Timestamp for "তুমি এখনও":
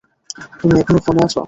0.59-0.99